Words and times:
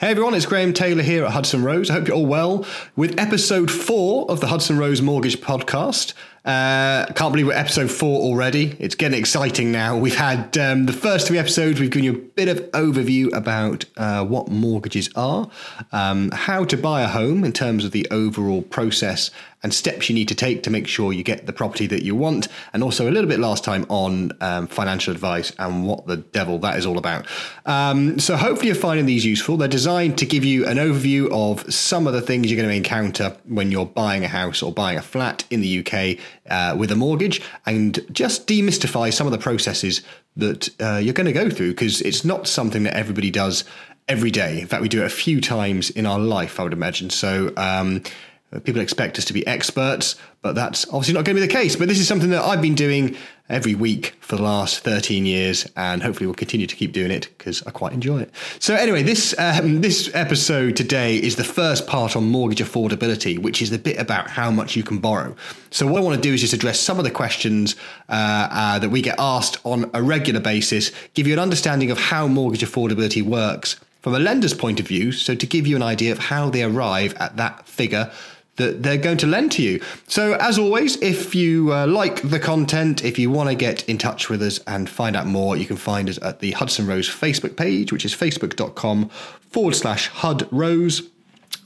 Hey 0.00 0.12
everyone, 0.12 0.32
it's 0.32 0.46
Graham 0.46 0.72
Taylor 0.72 1.02
here 1.02 1.26
at 1.26 1.32
Hudson 1.32 1.62
Rose. 1.62 1.90
I 1.90 1.92
hope 1.92 2.08
you're 2.08 2.16
all 2.16 2.24
well 2.24 2.64
with 2.96 3.20
episode 3.20 3.70
four 3.70 4.30
of 4.30 4.40
the 4.40 4.46
Hudson 4.46 4.78
Rose 4.78 5.02
Mortgage 5.02 5.42
Podcast. 5.42 6.14
Uh, 6.42 7.04
can't 7.12 7.34
believe 7.34 7.46
we're 7.46 7.52
episode 7.52 7.90
four 7.90 8.18
already. 8.22 8.74
It's 8.78 8.94
getting 8.94 9.18
exciting 9.18 9.70
now. 9.72 9.98
We've 9.98 10.16
had 10.16 10.56
um, 10.56 10.86
the 10.86 10.94
first 10.94 11.28
three 11.28 11.36
episodes. 11.36 11.80
We've 11.80 11.90
given 11.90 12.04
you 12.04 12.12
a 12.12 12.18
bit 12.18 12.48
of 12.48 12.60
overview 12.70 13.30
about 13.34 13.84
uh, 13.98 14.24
what 14.24 14.48
mortgages 14.48 15.10
are, 15.16 15.50
um, 15.92 16.30
how 16.30 16.64
to 16.64 16.78
buy 16.78 17.02
a 17.02 17.08
home 17.08 17.44
in 17.44 17.52
terms 17.52 17.84
of 17.84 17.90
the 17.90 18.06
overall 18.10 18.62
process 18.62 19.30
and 19.62 19.74
steps 19.74 20.08
you 20.08 20.14
need 20.14 20.28
to 20.28 20.34
take 20.34 20.62
to 20.62 20.70
make 20.70 20.86
sure 20.86 21.12
you 21.12 21.22
get 21.22 21.46
the 21.46 21.52
property 21.52 21.86
that 21.86 22.02
you 22.02 22.14
want, 22.14 22.48
and 22.72 22.82
also 22.82 23.08
a 23.08 23.12
little 23.12 23.28
bit 23.28 23.38
last 23.38 23.64
time 23.64 23.84
on 23.88 24.32
um, 24.40 24.66
financial 24.66 25.12
advice 25.12 25.52
and 25.58 25.86
what 25.86 26.06
the 26.06 26.16
devil 26.16 26.58
that 26.58 26.78
is 26.78 26.86
all 26.86 26.98
about. 26.98 27.26
Um, 27.66 28.18
so 28.18 28.36
hopefully 28.36 28.68
you're 28.68 28.76
finding 28.76 29.06
these 29.06 29.24
useful. 29.24 29.56
They're 29.56 29.68
designed 29.68 30.18
to 30.18 30.26
give 30.26 30.44
you 30.44 30.66
an 30.66 30.78
overview 30.78 31.28
of 31.30 31.72
some 31.72 32.06
of 32.06 32.12
the 32.12 32.20
things 32.20 32.50
you're 32.50 32.56
going 32.56 32.68
to 32.68 32.76
encounter 32.76 33.36
when 33.46 33.70
you're 33.70 33.86
buying 33.86 34.24
a 34.24 34.28
house 34.28 34.62
or 34.62 34.72
buying 34.72 34.98
a 34.98 35.02
flat 35.02 35.44
in 35.50 35.60
the 35.60 35.80
UK 35.80 36.18
uh, 36.50 36.76
with 36.76 36.90
a 36.90 36.96
mortgage 36.96 37.42
and 37.66 38.00
just 38.12 38.46
demystify 38.46 39.12
some 39.12 39.26
of 39.26 39.32
the 39.32 39.38
processes 39.38 40.02
that 40.36 40.68
uh, 40.80 40.96
you're 40.96 41.14
going 41.14 41.26
to 41.26 41.32
go 41.32 41.50
through 41.50 41.70
because 41.70 42.00
it's 42.02 42.24
not 42.24 42.46
something 42.46 42.84
that 42.84 42.94
everybody 42.94 43.30
does 43.30 43.64
every 44.08 44.30
day. 44.30 44.60
In 44.60 44.66
fact, 44.66 44.82
we 44.82 44.88
do 44.88 45.02
it 45.02 45.06
a 45.06 45.10
few 45.10 45.40
times 45.40 45.90
in 45.90 46.06
our 46.06 46.18
life, 46.18 46.58
I 46.58 46.64
would 46.64 46.72
imagine. 46.72 47.10
So, 47.10 47.52
um, 47.56 48.02
People 48.64 48.82
expect 48.82 49.16
us 49.16 49.24
to 49.26 49.32
be 49.32 49.46
experts, 49.46 50.16
but 50.42 50.56
that's 50.56 50.84
obviously 50.88 51.14
not 51.14 51.24
going 51.24 51.36
to 51.36 51.40
be 51.40 51.46
the 51.46 51.52
case. 51.52 51.76
But 51.76 51.86
this 51.86 52.00
is 52.00 52.08
something 52.08 52.30
that 52.30 52.42
I've 52.42 52.60
been 52.60 52.74
doing 52.74 53.16
every 53.48 53.76
week 53.76 54.14
for 54.20 54.34
the 54.34 54.42
last 54.42 54.80
13 54.80 55.24
years, 55.24 55.70
and 55.76 56.02
hopefully 56.02 56.26
we'll 56.26 56.34
continue 56.34 56.66
to 56.66 56.74
keep 56.74 56.92
doing 56.92 57.12
it 57.12 57.28
because 57.38 57.64
I 57.64 57.70
quite 57.70 57.92
enjoy 57.92 58.22
it. 58.22 58.30
So 58.58 58.74
anyway, 58.74 59.04
this 59.04 59.36
um, 59.38 59.82
this 59.82 60.10
episode 60.14 60.74
today 60.76 61.16
is 61.16 61.36
the 61.36 61.44
first 61.44 61.86
part 61.86 62.16
on 62.16 62.24
mortgage 62.24 62.60
affordability, 62.60 63.38
which 63.38 63.62
is 63.62 63.70
the 63.70 63.78
bit 63.78 63.98
about 63.98 64.30
how 64.30 64.50
much 64.50 64.74
you 64.74 64.82
can 64.82 64.98
borrow. 64.98 65.36
So 65.70 65.86
what 65.86 66.00
I 66.00 66.04
want 66.04 66.16
to 66.16 66.28
do 66.28 66.34
is 66.34 66.40
just 66.40 66.52
address 66.52 66.80
some 66.80 66.98
of 66.98 67.04
the 67.04 67.10
questions 67.12 67.76
uh, 68.08 68.48
uh, 68.50 68.78
that 68.80 68.88
we 68.88 69.00
get 69.00 69.14
asked 69.20 69.58
on 69.64 69.88
a 69.94 70.02
regular 70.02 70.40
basis, 70.40 70.90
give 71.14 71.28
you 71.28 71.34
an 71.34 71.38
understanding 71.38 71.92
of 71.92 71.98
how 71.98 72.26
mortgage 72.26 72.62
affordability 72.62 73.22
works 73.22 73.76
from 74.00 74.14
a 74.14 74.18
lender's 74.18 74.54
point 74.54 74.80
of 74.80 74.88
view. 74.88 75.12
So 75.12 75.34
to 75.34 75.46
give 75.46 75.66
you 75.66 75.76
an 75.76 75.82
idea 75.82 76.10
of 76.12 76.18
how 76.18 76.50
they 76.50 76.62
arrive 76.62 77.14
at 77.20 77.36
that 77.36 77.68
figure 77.68 78.10
that 78.60 78.82
they're 78.82 78.96
going 78.96 79.18
to 79.18 79.26
lend 79.26 79.52
to 79.52 79.62
you. 79.62 79.80
So, 80.06 80.32
as 80.34 80.58
always, 80.58 80.96
if 81.02 81.34
you 81.34 81.72
uh, 81.72 81.86
like 81.86 82.22
the 82.22 82.38
content, 82.38 83.04
if 83.04 83.18
you 83.18 83.30
want 83.30 83.48
to 83.48 83.54
get 83.54 83.88
in 83.88 83.96
touch 83.98 84.28
with 84.28 84.42
us 84.42 84.58
and 84.66 84.88
find 84.88 85.16
out 85.16 85.26
more, 85.26 85.56
you 85.56 85.66
can 85.66 85.76
find 85.76 86.08
us 86.08 86.18
at 86.22 86.40
the 86.40 86.52
Hudson 86.52 86.86
Rose 86.86 87.08
Facebook 87.08 87.56
page, 87.56 87.92
which 87.92 88.04
is 88.04 88.14
facebook.com 88.14 89.08
forward 89.50 89.74
slash 89.74 90.08
HUD 90.08 90.46
Rose, 90.52 91.02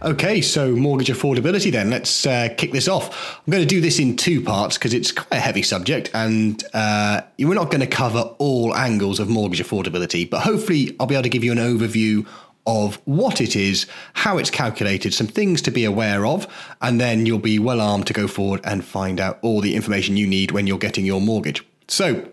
Okay, 0.00 0.40
so 0.40 0.76
mortgage 0.76 1.08
affordability 1.08 1.72
then. 1.72 1.90
Let's 1.90 2.24
uh, 2.24 2.50
kick 2.56 2.70
this 2.70 2.86
off. 2.86 3.40
I'm 3.44 3.50
going 3.50 3.64
to 3.64 3.68
do 3.68 3.80
this 3.80 3.98
in 3.98 4.14
two 4.14 4.40
parts 4.40 4.78
because 4.78 4.94
it's 4.94 5.10
quite 5.10 5.38
a 5.38 5.40
heavy 5.40 5.62
subject 5.62 6.10
and 6.14 6.62
uh, 6.72 7.22
we're 7.36 7.54
not 7.54 7.72
going 7.72 7.80
to 7.80 7.86
cover 7.88 8.20
all 8.38 8.76
angles 8.76 9.18
of 9.18 9.28
mortgage 9.28 9.60
affordability, 9.60 10.30
but 10.30 10.42
hopefully 10.42 10.94
I'll 11.00 11.08
be 11.08 11.16
able 11.16 11.24
to 11.24 11.28
give 11.28 11.42
you 11.42 11.50
an 11.50 11.58
overview 11.58 12.28
of 12.64 13.00
what 13.06 13.40
it 13.40 13.56
is, 13.56 13.88
how 14.12 14.38
it's 14.38 14.50
calculated, 14.50 15.14
some 15.14 15.26
things 15.26 15.60
to 15.62 15.72
be 15.72 15.84
aware 15.84 16.26
of, 16.26 16.46
and 16.80 17.00
then 17.00 17.26
you'll 17.26 17.40
be 17.40 17.58
well 17.58 17.80
armed 17.80 18.06
to 18.06 18.12
go 18.12 18.28
forward 18.28 18.60
and 18.62 18.84
find 18.84 19.18
out 19.18 19.40
all 19.42 19.60
the 19.60 19.74
information 19.74 20.16
you 20.16 20.28
need 20.28 20.52
when 20.52 20.68
you're 20.68 20.78
getting 20.78 21.06
your 21.06 21.20
mortgage. 21.20 21.66
So, 21.88 22.30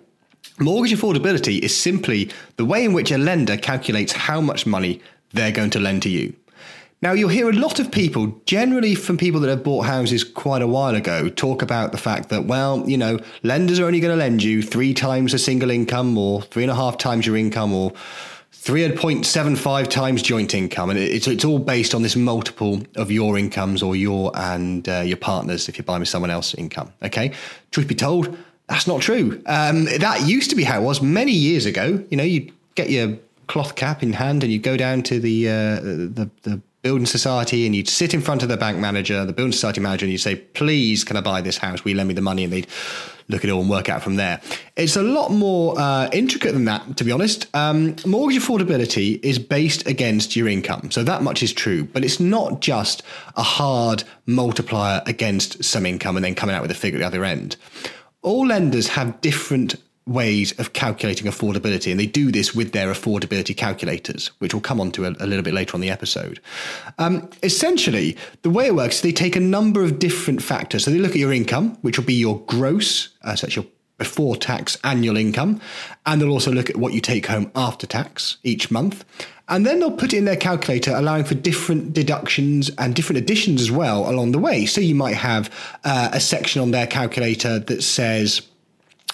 mortgage 0.59 0.93
affordability 0.93 1.59
is 1.59 1.75
simply 1.75 2.29
the 2.57 2.65
way 2.65 2.85
in 2.85 2.93
which 2.93 3.11
a 3.11 3.17
lender 3.17 3.57
calculates 3.57 4.13
how 4.13 4.39
much 4.39 4.67
money 4.67 5.01
they're 5.33 5.51
going 5.51 5.71
to 5.71 5.79
lend 5.79 6.03
to 6.03 6.09
you. 6.09 6.35
Now, 7.01 7.11
you'll 7.11 7.29
hear 7.29 7.49
a 7.49 7.53
lot 7.53 7.79
of 7.79 7.91
people, 7.91 8.41
generally 8.45 8.95
from 8.95 9.17
people 9.17 9.39
that 9.41 9.49
have 9.49 9.63
bought 9.63 9.85
houses 9.85 10.23
quite 10.23 10.61
a 10.61 10.67
while 10.67 10.95
ago, 10.95 11.29
talk 11.29 11.61
about 11.61 11.91
the 11.91 11.97
fact 11.97 12.29
that, 12.29 12.45
well, 12.45 12.89
you 12.89 12.97
know, 12.97 13.19
lenders 13.43 13.79
are 13.79 13.85
only 13.85 13.99
going 13.99 14.13
to 14.13 14.17
lend 14.17 14.41
you 14.41 14.61
three 14.61 14.93
times 14.93 15.33
a 15.33 15.39
single 15.39 15.69
income 15.69 16.17
or 16.17 16.41
three 16.41 16.63
and 16.63 16.71
a 16.71 16.75
half 16.75 16.97
times 16.97 17.27
your 17.27 17.37
income 17.37 17.73
or 17.73 17.91
3.75 18.65 19.89
times 19.89 20.23
joint 20.23 20.55
income. 20.55 20.89
And 20.89 20.97
it's, 20.97 21.27
it's 21.27 21.45
all 21.45 21.59
based 21.59 21.93
on 21.93 22.01
this 22.01 22.15
multiple 22.15 22.81
of 22.95 23.11
your 23.11 23.37
incomes 23.37 23.83
or 23.83 23.95
your 23.95 24.31
and 24.33 24.87
uh, 24.89 25.01
your 25.01 25.17
partner's, 25.17 25.69
if 25.69 25.77
you're 25.77 25.85
buying 25.85 25.99
with 25.99 26.09
someone 26.09 26.31
else's 26.31 26.55
income. 26.55 26.91
Okay. 27.03 27.33
Truth 27.69 27.87
be 27.87 27.93
told, 27.93 28.35
that's 28.67 28.87
not 28.87 29.01
true. 29.01 29.43
Um, 29.45 29.85
that 29.85 30.25
used 30.25 30.49
to 30.49 30.55
be 30.55 30.63
how 30.63 30.81
it 30.81 30.83
was 30.83 31.01
many 31.01 31.33
years 31.33 31.67
ago. 31.67 32.03
You 32.09 32.17
know, 32.17 32.23
you'd 32.23 32.51
get 32.73 32.89
your 32.89 33.17
cloth 33.45 33.75
cap 33.75 34.01
in 34.01 34.13
hand 34.13 34.43
and 34.43 34.51
you 34.51 34.57
go 34.57 34.75
down 34.77 35.03
to 35.03 35.19
the, 35.19 35.47
uh, 35.47 35.75
the, 35.81 36.31
the 36.41 36.61
building 36.85 37.07
society 37.07 37.65
and 37.65 37.75
you'd 37.75 37.89
sit 37.89 38.13
in 38.13 38.21
front 38.21 38.43
of 38.43 38.47
the 38.47 38.57
bank 38.57 38.77
manager, 38.77 39.25
the 39.25 39.33
building 39.33 39.51
society 39.51 39.81
manager, 39.81 40.05
and 40.05 40.11
you'd 40.11 40.19
say, 40.19 40.35
please, 40.35 41.03
can 41.03 41.17
I 41.17 41.21
buy 41.21 41.41
this 41.41 41.57
house? 41.57 41.83
Will 41.83 41.89
you 41.89 41.97
lend 41.97 42.09
me 42.09 42.13
the 42.13 42.21
money? 42.21 42.43
And 42.43 42.53
they'd 42.53 42.67
look 43.27 43.43
at 43.43 43.49
it 43.49 43.53
all 43.53 43.61
and 43.61 43.69
work 43.71 43.89
out 43.89 44.03
from 44.03 44.17
there. 44.17 44.39
It's 44.75 44.95
a 44.95 45.01
lot 45.01 45.31
more 45.31 45.73
uh, 45.79 46.11
intricate 46.13 46.53
than 46.53 46.65
that, 46.65 46.97
to 46.97 47.03
be 47.03 47.11
honest. 47.11 47.47
Um, 47.55 47.95
mortgage 48.05 48.39
affordability 48.39 49.19
is 49.23 49.39
based 49.39 49.87
against 49.87 50.35
your 50.35 50.47
income. 50.47 50.91
So 50.91 51.03
that 51.03 51.23
much 51.23 51.41
is 51.41 51.51
true, 51.53 51.85
but 51.85 52.05
it's 52.05 52.19
not 52.19 52.61
just 52.61 53.01
a 53.35 53.41
hard 53.41 54.03
multiplier 54.27 55.01
against 55.07 55.63
some 55.63 55.87
income 55.87 56.17
and 56.17 56.23
then 56.23 56.35
coming 56.35 56.55
out 56.55 56.61
with 56.61 56.69
a 56.69 56.75
figure 56.75 56.99
at 56.99 57.01
the 57.01 57.07
other 57.07 57.25
end. 57.25 57.55
All 58.21 58.45
lenders 58.45 58.89
have 58.89 59.19
different 59.21 59.73
ways 60.07 60.51
of 60.59 60.73
calculating 60.73 61.27
affordability, 61.27 61.89
and 61.89 61.99
they 61.99 62.05
do 62.05 62.31
this 62.31 62.53
with 62.53 62.71
their 62.71 62.91
affordability 62.91 63.57
calculators, 63.57 64.27
which 64.37 64.53
we'll 64.53 64.61
come 64.61 64.79
on 64.79 64.91
to 64.91 65.05
a, 65.05 65.09
a 65.19 65.25
little 65.25 65.43
bit 65.43 65.53
later 65.53 65.73
on 65.73 65.81
the 65.81 65.89
episode. 65.89 66.39
Um, 66.99 67.29
essentially, 67.41 68.15
the 68.43 68.51
way 68.51 68.67
it 68.67 68.75
works, 68.75 68.97
is 68.97 69.01
they 69.01 69.11
take 69.11 69.35
a 69.35 69.39
number 69.39 69.83
of 69.83 69.97
different 69.97 70.43
factors. 70.43 70.85
So 70.85 70.91
they 70.91 70.99
look 70.99 71.11
at 71.11 71.17
your 71.17 71.33
income, 71.33 71.77
which 71.81 71.97
will 71.97 72.05
be 72.05 72.13
your 72.13 72.39
gross, 72.41 73.09
uh, 73.23 73.35
so 73.35 73.47
that's 73.47 73.55
your 73.55 73.65
before 73.97 74.35
tax 74.35 74.77
annual 74.83 75.15
income, 75.15 75.61
and 76.05 76.21
they'll 76.21 76.29
also 76.29 76.51
look 76.51 76.69
at 76.69 76.75
what 76.75 76.93
you 76.93 76.99
take 76.99 77.27
home 77.27 77.49
after 77.55 77.87
tax 77.87 78.37
each 78.43 78.69
month. 78.69 79.05
And 79.47 79.65
then 79.65 79.79
they'll 79.79 79.91
put 79.91 80.13
it 80.13 80.17
in 80.17 80.25
their 80.25 80.35
calculator, 80.35 80.93
allowing 80.95 81.23
for 81.23 81.35
different 81.35 81.93
deductions 81.93 82.69
and 82.77 82.95
different 82.95 83.19
additions 83.19 83.61
as 83.61 83.71
well 83.71 84.09
along 84.09 84.31
the 84.31 84.39
way. 84.39 84.65
So 84.65 84.81
you 84.81 84.95
might 84.95 85.15
have 85.15 85.49
uh, 85.83 86.09
a 86.11 86.19
section 86.19 86.61
on 86.61 86.71
their 86.71 86.87
calculator 86.87 87.59
that 87.59 87.83
says, 87.83 88.41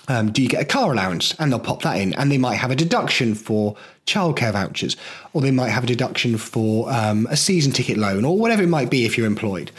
um, 0.08 0.32
do 0.32 0.42
you 0.42 0.50
get 0.50 0.62
a 0.62 0.66
car 0.66 0.92
allowance? 0.92 1.34
And 1.40 1.52
they'll 1.52 1.60
pop 1.60 1.82
that 1.84 2.00
in. 2.00 2.14
And 2.14 2.32
they 2.32 2.38
might 2.38 2.56
have 2.56 2.72
a 2.72 2.76
deduction 2.76 3.36
for 3.36 3.76
childcare 4.06 4.52
vouchers, 4.52 4.98
or 5.34 5.42
they 5.42 5.52
might 5.52 5.70
have 5.70 5.84
a 5.84 5.88
deduction 5.88 6.38
for 6.38 6.92
um, 6.92 7.28
a 7.30 7.38
season 7.38 7.72
ticket 7.72 7.98
loan, 7.98 8.26
or 8.26 8.38
whatever 8.38 8.64
it 8.64 8.68
might 8.68 8.90
be 8.90 9.06
if 9.06 9.18
you're 9.18 9.28
employed. 9.28 9.72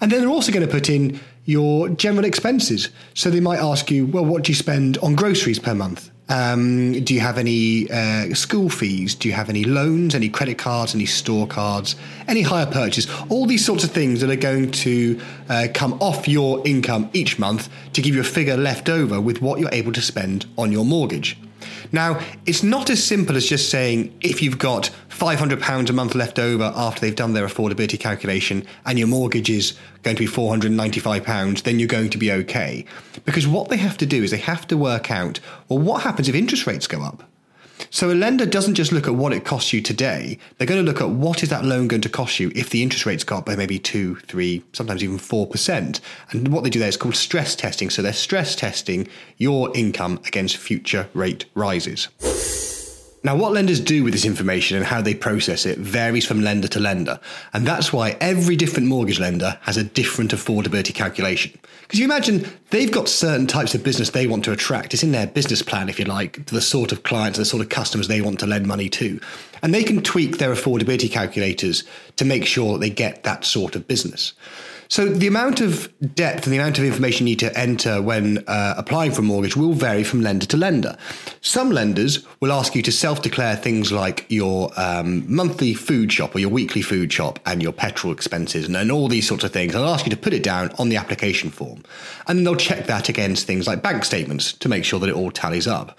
And 0.00 0.10
then 0.10 0.20
they're 0.20 0.30
also 0.30 0.52
going 0.52 0.66
to 0.66 0.72
put 0.72 0.88
in 0.88 1.20
your 1.44 1.88
general 1.88 2.24
expenses. 2.24 2.90
So 3.14 3.30
they 3.30 3.40
might 3.40 3.58
ask 3.58 3.90
you, 3.90 4.06
well, 4.06 4.24
what 4.24 4.44
do 4.44 4.52
you 4.52 4.56
spend 4.56 4.98
on 4.98 5.14
groceries 5.14 5.58
per 5.58 5.74
month? 5.74 6.10
Um, 6.28 6.92
do 7.02 7.12
you 7.12 7.18
have 7.20 7.38
any 7.38 7.90
uh, 7.90 8.32
school 8.34 8.70
fees? 8.70 9.16
Do 9.16 9.28
you 9.28 9.34
have 9.34 9.48
any 9.48 9.64
loans, 9.64 10.14
any 10.14 10.28
credit 10.28 10.58
cards, 10.58 10.94
any 10.94 11.06
store 11.06 11.46
cards, 11.48 11.96
any 12.28 12.42
hire 12.42 12.66
purchase? 12.66 13.08
All 13.28 13.46
these 13.46 13.64
sorts 13.64 13.82
of 13.82 13.90
things 13.90 14.20
that 14.20 14.30
are 14.30 14.36
going 14.36 14.70
to 14.70 15.20
uh, 15.48 15.66
come 15.74 15.94
off 15.94 16.28
your 16.28 16.64
income 16.64 17.10
each 17.12 17.40
month 17.40 17.68
to 17.94 18.00
give 18.00 18.14
you 18.14 18.20
a 18.20 18.24
figure 18.24 18.56
left 18.56 18.88
over 18.88 19.20
with 19.20 19.42
what 19.42 19.58
you're 19.58 19.74
able 19.74 19.92
to 19.92 20.00
spend 20.00 20.46
on 20.56 20.70
your 20.70 20.84
mortgage. 20.84 21.36
Now, 21.92 22.20
it's 22.46 22.62
not 22.62 22.90
as 22.90 23.02
simple 23.02 23.36
as 23.36 23.46
just 23.46 23.70
saying 23.70 24.16
if 24.20 24.42
you've 24.42 24.58
got 24.58 24.90
£500 25.10 25.90
a 25.90 25.92
month 25.92 26.14
left 26.14 26.38
over 26.38 26.72
after 26.74 27.00
they've 27.00 27.14
done 27.14 27.34
their 27.34 27.46
affordability 27.46 27.98
calculation 27.98 28.66
and 28.86 28.98
your 28.98 29.08
mortgage 29.08 29.50
is 29.50 29.76
going 30.02 30.16
to 30.16 30.22
be 30.22 30.30
£495, 30.30 31.62
then 31.62 31.78
you're 31.78 31.88
going 31.88 32.10
to 32.10 32.18
be 32.18 32.32
okay. 32.32 32.84
Because 33.24 33.46
what 33.46 33.68
they 33.68 33.76
have 33.76 33.98
to 33.98 34.06
do 34.06 34.22
is 34.22 34.30
they 34.30 34.38
have 34.38 34.66
to 34.68 34.76
work 34.76 35.10
out 35.10 35.40
well, 35.68 35.78
what 35.78 36.02
happens 36.02 36.28
if 36.28 36.34
interest 36.34 36.66
rates 36.66 36.86
go 36.86 37.02
up? 37.02 37.29
So 37.88 38.10
a 38.10 38.14
lender 38.14 38.46
doesn't 38.46 38.74
just 38.74 38.92
look 38.92 39.08
at 39.08 39.14
what 39.14 39.32
it 39.32 39.44
costs 39.44 39.72
you 39.72 39.80
today. 39.80 40.38
They're 40.58 40.66
going 40.66 40.84
to 40.84 40.90
look 40.90 41.00
at 41.00 41.10
what 41.10 41.42
is 41.42 41.48
that 41.48 41.64
loan 41.64 41.88
going 41.88 42.02
to 42.02 42.08
cost 42.08 42.38
you 42.38 42.52
if 42.54 42.70
the 42.70 42.82
interest 42.82 43.06
rates 43.06 43.24
go 43.24 43.38
up 43.38 43.46
by 43.46 43.56
maybe 43.56 43.78
two, 43.78 44.16
three, 44.26 44.62
sometimes 44.72 45.02
even 45.02 45.18
four 45.18 45.46
percent. 45.46 46.00
And 46.30 46.48
what 46.48 46.64
they 46.64 46.70
do 46.70 46.78
there 46.78 46.88
is 46.88 46.96
called 46.96 47.16
stress 47.16 47.56
testing. 47.56 47.90
So 47.90 48.02
they're 48.02 48.12
stress 48.12 48.54
testing 48.54 49.08
your 49.38 49.74
income 49.76 50.20
against 50.26 50.56
future 50.56 51.08
rate 51.14 51.46
rises. 51.54 52.69
Now, 53.22 53.36
what 53.36 53.52
lenders 53.52 53.80
do 53.80 54.02
with 54.02 54.14
this 54.14 54.24
information 54.24 54.78
and 54.78 54.86
how 54.86 55.02
they 55.02 55.14
process 55.14 55.66
it 55.66 55.76
varies 55.76 56.24
from 56.24 56.40
lender 56.40 56.68
to 56.68 56.80
lender. 56.80 57.20
And 57.52 57.66
that's 57.66 57.92
why 57.92 58.16
every 58.18 58.56
different 58.56 58.88
mortgage 58.88 59.20
lender 59.20 59.58
has 59.62 59.76
a 59.76 59.84
different 59.84 60.30
affordability 60.30 60.94
calculation. 60.94 61.52
Because 61.82 61.98
you 61.98 62.06
imagine 62.06 62.50
they've 62.70 62.90
got 62.90 63.10
certain 63.10 63.46
types 63.46 63.74
of 63.74 63.84
business 63.84 64.10
they 64.10 64.26
want 64.26 64.44
to 64.44 64.52
attract. 64.52 64.94
It's 64.94 65.02
in 65.02 65.12
their 65.12 65.26
business 65.26 65.60
plan, 65.60 65.90
if 65.90 65.98
you 65.98 66.06
like, 66.06 66.46
the 66.46 66.62
sort 66.62 66.92
of 66.92 67.02
clients, 67.02 67.36
the 67.36 67.44
sort 67.44 67.62
of 67.62 67.68
customers 67.68 68.08
they 68.08 68.22
want 68.22 68.40
to 68.40 68.46
lend 68.46 68.66
money 68.66 68.88
to. 68.88 69.20
And 69.62 69.74
they 69.74 69.84
can 69.84 70.02
tweak 70.02 70.38
their 70.38 70.52
affordability 70.52 71.10
calculators 71.10 71.84
to 72.16 72.24
make 72.24 72.46
sure 72.46 72.74
that 72.74 72.80
they 72.80 72.90
get 72.90 73.22
that 73.24 73.44
sort 73.44 73.76
of 73.76 73.86
business. 73.86 74.32
So 74.88 75.06
the 75.06 75.28
amount 75.28 75.60
of 75.60 75.88
depth 76.16 76.46
and 76.46 76.52
the 76.52 76.58
amount 76.58 76.78
of 76.78 76.84
information 76.84 77.28
you 77.28 77.32
need 77.34 77.38
to 77.38 77.56
enter 77.56 78.02
when 78.02 78.38
uh, 78.48 78.74
applying 78.76 79.12
for 79.12 79.20
a 79.20 79.24
mortgage 79.24 79.56
will 79.56 79.72
vary 79.72 80.02
from 80.02 80.20
lender 80.20 80.46
to 80.46 80.56
lender. 80.56 80.96
Some 81.42 81.70
lenders 81.70 82.26
will 82.40 82.50
ask 82.50 82.74
you 82.74 82.82
to 82.82 82.90
self-declare 82.90 83.54
things 83.54 83.92
like 83.92 84.26
your 84.28 84.72
um, 84.76 85.32
monthly 85.32 85.74
food 85.74 86.12
shop 86.12 86.34
or 86.34 86.40
your 86.40 86.50
weekly 86.50 86.82
food 86.82 87.12
shop 87.12 87.38
and 87.46 87.62
your 87.62 87.72
petrol 87.72 88.12
expenses 88.12 88.66
and, 88.66 88.76
and 88.76 88.90
all 88.90 89.06
these 89.06 89.28
sorts 89.28 89.44
of 89.44 89.52
things. 89.52 89.74
They'll 89.74 89.84
ask 89.84 90.06
you 90.06 90.10
to 90.10 90.16
put 90.16 90.34
it 90.34 90.42
down 90.42 90.72
on 90.76 90.88
the 90.88 90.96
application 90.96 91.50
form, 91.50 91.84
and 92.26 92.38
then 92.38 92.42
they'll 92.44 92.56
check 92.56 92.86
that 92.86 93.08
against 93.08 93.46
things 93.46 93.68
like 93.68 93.84
bank 93.84 94.04
statements 94.04 94.52
to 94.54 94.68
make 94.68 94.84
sure 94.84 94.98
that 94.98 95.08
it 95.08 95.14
all 95.14 95.30
tallies 95.30 95.68
up. 95.68 95.96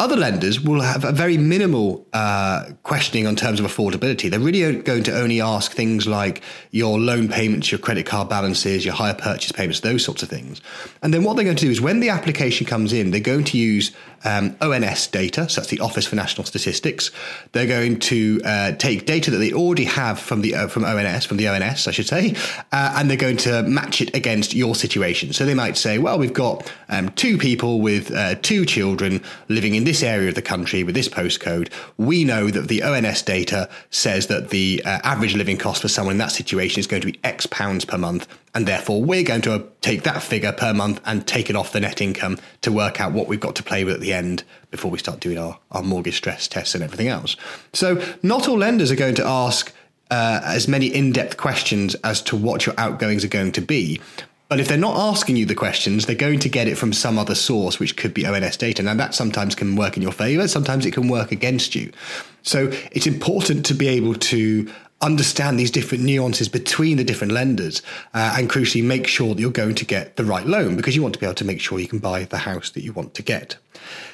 Other 0.00 0.14
lenders 0.14 0.60
will 0.60 0.80
have 0.80 1.04
a 1.04 1.10
very 1.10 1.36
minimal 1.36 2.06
uh, 2.12 2.66
questioning 2.84 3.26
on 3.26 3.34
terms 3.34 3.58
of 3.58 3.66
affordability. 3.66 4.30
They're 4.30 4.38
really 4.38 4.80
going 4.80 5.02
to 5.02 5.20
only 5.20 5.40
ask 5.40 5.72
things 5.72 6.06
like 6.06 6.40
your 6.70 7.00
loan 7.00 7.28
payments, 7.28 7.72
your 7.72 7.80
credit 7.80 8.06
card 8.06 8.28
balances, 8.28 8.84
your 8.84 8.94
hire 8.94 9.14
purchase 9.14 9.50
payments, 9.50 9.80
those 9.80 10.04
sorts 10.04 10.22
of 10.22 10.28
things. 10.28 10.60
And 11.02 11.12
then 11.12 11.24
what 11.24 11.34
they're 11.34 11.44
going 11.44 11.56
to 11.56 11.64
do 11.64 11.70
is 11.72 11.80
when 11.80 11.98
the 11.98 12.10
application 12.10 12.64
comes 12.64 12.92
in, 12.92 13.10
they're 13.10 13.18
going 13.18 13.42
to 13.46 13.58
use 13.58 13.90
um, 14.24 14.56
ONS 14.60 15.08
data, 15.08 15.48
so 15.48 15.60
that's 15.60 15.70
the 15.70 15.80
Office 15.80 16.06
for 16.06 16.16
National 16.16 16.44
Statistics. 16.44 17.10
They're 17.52 17.66
going 17.66 17.98
to 18.00 18.40
uh, 18.44 18.72
take 18.72 19.06
data 19.06 19.30
that 19.30 19.38
they 19.38 19.52
already 19.52 19.84
have 19.84 20.18
from 20.18 20.42
the 20.42 20.54
uh, 20.54 20.68
from 20.68 20.84
ONS, 20.84 21.24
from 21.24 21.36
the 21.36 21.48
ONS, 21.48 21.86
I 21.86 21.90
should 21.92 22.06
say, 22.06 22.34
uh, 22.72 22.94
and 22.96 23.08
they're 23.08 23.16
going 23.16 23.36
to 23.38 23.62
match 23.62 24.00
it 24.00 24.14
against 24.14 24.54
your 24.54 24.74
situation. 24.74 25.32
So 25.32 25.44
they 25.44 25.54
might 25.54 25.76
say, 25.76 25.98
well, 25.98 26.18
we've 26.18 26.32
got 26.32 26.72
um, 26.88 27.10
two 27.10 27.38
people 27.38 27.80
with 27.80 28.10
uh, 28.12 28.36
two 28.36 28.64
children 28.64 29.22
living 29.48 29.74
in 29.74 29.84
this 29.88 30.02
area 30.02 30.28
of 30.28 30.34
the 30.34 30.42
country 30.42 30.84
with 30.84 30.94
this 30.94 31.08
postcode, 31.08 31.72
we 31.96 32.22
know 32.22 32.50
that 32.50 32.68
the 32.68 32.82
ONS 32.82 33.22
data 33.22 33.70
says 33.88 34.26
that 34.26 34.50
the 34.50 34.82
uh, 34.84 35.00
average 35.02 35.34
living 35.34 35.56
cost 35.56 35.80
for 35.80 35.88
someone 35.88 36.12
in 36.12 36.18
that 36.18 36.30
situation 36.30 36.78
is 36.78 36.86
going 36.86 37.00
to 37.00 37.10
be 37.10 37.18
X 37.24 37.46
pounds 37.46 37.86
per 37.86 37.96
month. 37.96 38.28
And 38.54 38.66
therefore, 38.66 39.02
we're 39.02 39.22
going 39.22 39.40
to 39.42 39.66
take 39.80 40.02
that 40.02 40.22
figure 40.22 40.52
per 40.52 40.74
month 40.74 41.00
and 41.06 41.26
take 41.26 41.48
it 41.48 41.56
off 41.56 41.72
the 41.72 41.80
net 41.80 42.02
income 42.02 42.38
to 42.60 42.70
work 42.70 43.00
out 43.00 43.12
what 43.12 43.28
we've 43.28 43.40
got 43.40 43.56
to 43.56 43.62
play 43.62 43.82
with 43.84 43.94
at 43.94 44.00
the 44.00 44.12
end 44.12 44.44
before 44.70 44.90
we 44.90 44.98
start 44.98 45.20
doing 45.20 45.38
our, 45.38 45.58
our 45.70 45.82
mortgage 45.82 46.18
stress 46.18 46.46
tests 46.46 46.74
and 46.74 46.84
everything 46.84 47.08
else. 47.08 47.34
So, 47.72 48.04
not 48.22 48.46
all 48.46 48.58
lenders 48.58 48.90
are 48.90 48.96
going 48.96 49.14
to 49.14 49.26
ask 49.26 49.72
uh, 50.10 50.42
as 50.44 50.68
many 50.68 50.86
in 50.86 51.12
depth 51.12 51.38
questions 51.38 51.94
as 51.96 52.20
to 52.22 52.36
what 52.36 52.66
your 52.66 52.74
outgoings 52.76 53.24
are 53.24 53.28
going 53.28 53.52
to 53.52 53.62
be. 53.62 54.00
But 54.48 54.60
if 54.60 54.68
they're 54.68 54.78
not 54.78 54.96
asking 54.96 55.36
you 55.36 55.44
the 55.44 55.54
questions, 55.54 56.06
they're 56.06 56.16
going 56.16 56.38
to 56.40 56.48
get 56.48 56.68
it 56.68 56.76
from 56.76 56.94
some 56.94 57.18
other 57.18 57.34
source, 57.34 57.78
which 57.78 57.96
could 57.96 58.14
be 58.14 58.26
ONS 58.26 58.56
data. 58.56 58.82
Now, 58.82 58.94
that 58.94 59.14
sometimes 59.14 59.54
can 59.54 59.76
work 59.76 59.96
in 59.96 60.02
your 60.02 60.12
favor, 60.12 60.48
sometimes 60.48 60.86
it 60.86 60.92
can 60.92 61.08
work 61.08 61.32
against 61.32 61.74
you. 61.74 61.92
So 62.42 62.70
it's 62.92 63.06
important 63.06 63.66
to 63.66 63.74
be 63.74 63.88
able 63.88 64.14
to 64.14 64.70
understand 65.00 65.60
these 65.60 65.70
different 65.70 66.02
nuances 66.02 66.48
between 66.48 66.96
the 66.96 67.04
different 67.04 67.32
lenders 67.32 67.82
uh, 68.14 68.34
and 68.36 68.50
crucially 68.50 68.82
make 68.82 69.06
sure 69.06 69.34
that 69.34 69.40
you're 69.40 69.50
going 69.50 69.74
to 69.74 69.84
get 69.84 70.16
the 70.16 70.24
right 70.24 70.46
loan 70.46 70.76
because 70.76 70.96
you 70.96 71.02
want 71.02 71.14
to 71.14 71.20
be 71.20 71.26
able 71.26 71.34
to 71.34 71.44
make 71.44 71.60
sure 71.60 71.78
you 71.78 71.86
can 71.86 72.00
buy 72.00 72.24
the 72.24 72.38
house 72.38 72.70
that 72.70 72.82
you 72.82 72.92
want 72.92 73.14
to 73.14 73.22
get. 73.22 73.56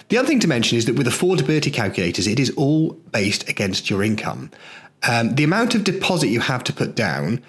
The 0.09 0.19
other 0.19 0.29
thing 0.29 0.41
to 0.41 0.49
mention 0.49 0.77
is 0.77 0.85
that 0.85 0.97
with 0.97 1.07
affordability 1.07 1.73
calculators, 1.73 2.27
it 2.27 2.39
is 2.39 2.51
all 2.57 2.93
based 3.13 3.49
against 3.49 3.89
your 3.89 4.03
income. 4.03 4.51
Um, 5.09 5.35
the 5.35 5.45
amount 5.45 5.75
of 5.75 5.85
deposit 5.85 6.29
you 6.29 6.41
have 6.41 6.65
to 6.65 6.73
put 6.73 6.95
down 6.95 7.43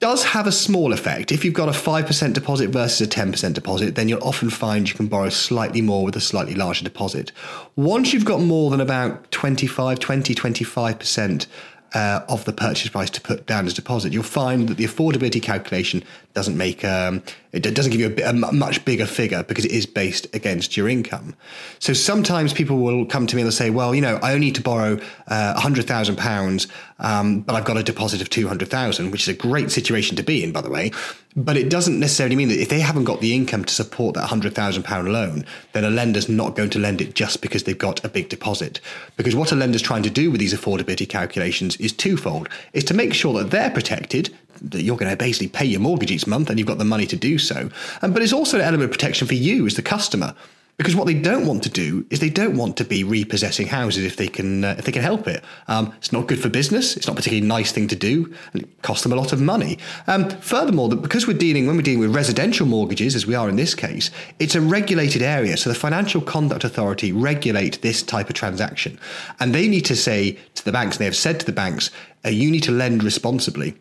does 0.00 0.24
have 0.24 0.46
a 0.46 0.52
small 0.52 0.92
effect. 0.92 1.32
If 1.32 1.44
you've 1.44 1.54
got 1.54 1.68
a 1.68 1.72
5% 1.72 2.32
deposit 2.32 2.70
versus 2.70 3.06
a 3.06 3.10
10% 3.10 3.54
deposit, 3.54 3.96
then 3.96 4.08
you'll 4.08 4.22
often 4.22 4.48
find 4.48 4.88
you 4.88 4.94
can 4.94 5.08
borrow 5.08 5.28
slightly 5.28 5.80
more 5.80 6.04
with 6.04 6.14
a 6.14 6.20
slightly 6.20 6.54
larger 6.54 6.84
deposit. 6.84 7.32
Once 7.74 8.12
you've 8.12 8.24
got 8.24 8.40
more 8.40 8.70
than 8.70 8.80
about 8.80 9.30
25, 9.32 9.98
20, 9.98 10.34
25% 10.34 11.46
uh, 11.94 12.20
of 12.28 12.44
the 12.44 12.52
purchase 12.52 12.90
price 12.90 13.10
to 13.10 13.20
put 13.20 13.46
down 13.46 13.66
as 13.66 13.74
deposit, 13.74 14.12
you'll 14.12 14.22
find 14.22 14.68
that 14.68 14.76
the 14.76 14.84
affordability 14.84 15.42
calculation 15.42 16.04
doesn't 16.34 16.56
make 16.56 16.84
um, 16.84 17.22
it 17.52 17.74
doesn't 17.74 17.92
give 17.92 18.00
you 18.00 18.14
a, 18.24 18.30
a, 18.30 18.52
much 18.52 18.84
bigger 18.84 19.06
figure 19.06 19.42
because 19.42 19.64
it 19.64 19.72
is 19.72 19.86
based 19.86 20.26
against 20.34 20.76
your 20.76 20.88
income. 20.88 21.34
So 21.78 21.92
sometimes 21.92 22.52
people 22.52 22.78
will 22.78 23.06
come 23.06 23.26
to 23.26 23.36
me 23.36 23.42
and 23.42 23.46
they'll 23.46 23.56
say, 23.56 23.70
"Well, 23.70 23.94
you 23.94 24.00
know, 24.00 24.18
I 24.22 24.32
only 24.34 24.46
need 24.46 24.54
to 24.56 24.62
borrow 24.62 25.00
uh, 25.26 25.58
hundred 25.58 25.86
thousand 25.86 26.18
um, 26.18 26.22
pounds, 26.22 26.66
but 26.98 27.54
I've 27.54 27.64
got 27.64 27.76
a 27.76 27.82
deposit 27.82 28.20
of 28.20 28.28
two 28.28 28.48
hundred 28.48 28.68
thousand, 28.68 29.10
which 29.10 29.22
is 29.22 29.28
a 29.28 29.34
great 29.34 29.70
situation 29.70 30.16
to 30.16 30.22
be 30.22 30.44
in, 30.44 30.52
by 30.52 30.60
the 30.60 30.70
way." 30.70 30.90
But 31.36 31.56
it 31.56 31.70
doesn't 31.70 32.00
necessarily 32.00 32.34
mean 32.36 32.48
that 32.48 32.60
if 32.60 32.68
they 32.68 32.80
haven't 32.80 33.04
got 33.04 33.20
the 33.20 33.34
income 33.34 33.64
to 33.64 33.72
support 33.72 34.14
that 34.14 34.26
hundred 34.26 34.54
thousand 34.54 34.82
pound 34.82 35.10
loan, 35.12 35.46
then 35.72 35.84
a 35.84 35.90
lender's 35.90 36.28
not 36.28 36.56
going 36.56 36.70
to 36.70 36.78
lend 36.78 37.00
it 37.00 37.14
just 37.14 37.40
because 37.40 37.62
they've 37.62 37.78
got 37.78 38.04
a 38.04 38.08
big 38.08 38.28
deposit. 38.28 38.80
Because 39.16 39.34
what 39.34 39.52
a 39.52 39.54
lender's 39.54 39.82
trying 39.82 40.02
to 40.02 40.10
do 40.10 40.30
with 40.30 40.40
these 40.40 40.54
affordability 40.54 41.08
calculations 41.08 41.76
is 41.76 41.92
twofold: 41.92 42.48
is 42.74 42.84
to 42.84 42.94
make 42.94 43.14
sure 43.14 43.32
that 43.34 43.50
they're 43.50 43.70
protected 43.70 44.36
that 44.62 44.82
you're 44.82 44.96
going 44.96 45.10
to 45.10 45.16
basically 45.16 45.48
pay 45.48 45.64
your 45.64 45.80
mortgage 45.80 46.10
each 46.10 46.26
month 46.26 46.50
and 46.50 46.58
you've 46.58 46.68
got 46.68 46.78
the 46.78 46.84
money 46.84 47.06
to 47.06 47.16
do 47.16 47.38
so. 47.38 47.70
Um, 48.02 48.12
but 48.12 48.22
it's 48.22 48.32
also 48.32 48.58
an 48.58 48.64
element 48.64 48.90
of 48.90 48.90
protection 48.90 49.26
for 49.26 49.34
you 49.34 49.66
as 49.66 49.74
the 49.74 49.82
customer. 49.82 50.34
Because 50.78 50.94
what 50.94 51.08
they 51.08 51.14
don't 51.14 51.44
want 51.44 51.64
to 51.64 51.68
do 51.68 52.06
is 52.08 52.20
they 52.20 52.30
don't 52.30 52.56
want 52.56 52.76
to 52.76 52.84
be 52.84 53.02
repossessing 53.02 53.66
houses 53.66 54.04
if 54.04 54.16
they 54.16 54.28
can 54.28 54.64
uh, 54.64 54.76
if 54.78 54.84
they 54.84 54.92
can 54.92 55.02
help 55.02 55.26
it. 55.26 55.42
Um, 55.66 55.92
it's 55.96 56.12
not 56.12 56.28
good 56.28 56.40
for 56.40 56.48
business. 56.48 56.96
It's 56.96 57.08
not 57.08 57.14
a 57.14 57.16
particularly 57.16 57.44
nice 57.44 57.72
thing 57.72 57.88
to 57.88 57.96
do, 57.96 58.32
it 58.54 58.80
costs 58.82 59.02
them 59.02 59.12
a 59.12 59.16
lot 59.16 59.32
of 59.32 59.40
money. 59.40 59.78
Um, 60.06 60.30
furthermore, 60.30 60.88
that 60.90 61.02
because 61.02 61.26
we're 61.26 61.36
dealing 61.36 61.66
when 61.66 61.74
we're 61.74 61.82
dealing 61.82 61.98
with 61.98 62.14
residential 62.14 62.64
mortgages, 62.64 63.16
as 63.16 63.26
we 63.26 63.34
are 63.34 63.48
in 63.48 63.56
this 63.56 63.74
case, 63.74 64.12
it's 64.38 64.54
a 64.54 64.60
regulated 64.60 65.20
area. 65.20 65.56
So 65.56 65.68
the 65.68 65.74
Financial 65.74 66.20
Conduct 66.20 66.62
Authority 66.62 67.10
regulate 67.10 67.82
this 67.82 68.00
type 68.00 68.28
of 68.28 68.36
transaction, 68.36 69.00
and 69.40 69.52
they 69.52 69.66
need 69.66 69.84
to 69.86 69.96
say 69.96 70.38
to 70.54 70.64
the 70.64 70.70
banks, 70.70 70.94
and 70.94 71.00
they 71.00 71.06
have 71.06 71.16
said 71.16 71.40
to 71.40 71.46
the 71.46 71.52
banks, 71.52 71.90
uh, 72.24 72.28
you 72.28 72.52
need 72.52 72.62
to 72.62 72.72
lend 72.72 73.02
responsibly. 73.02 73.74